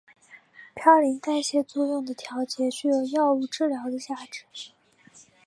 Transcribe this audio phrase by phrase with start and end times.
[0.75, 4.45] 嘌呤代谢作用的调节具有药物治疗的价值。